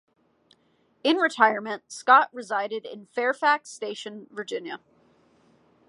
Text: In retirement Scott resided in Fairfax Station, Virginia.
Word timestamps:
In 1.03 1.17
retirement 1.17 1.83
Scott 1.91 2.29
resided 2.33 2.87
in 2.87 3.05
Fairfax 3.05 3.69
Station, 3.69 4.25
Virginia. 4.31 4.79